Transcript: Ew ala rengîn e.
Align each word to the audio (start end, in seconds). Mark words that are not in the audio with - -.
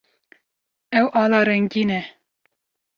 Ew 0.99 1.05
ala 1.21 1.39
rengîn 1.47 1.91
e. 1.99 2.01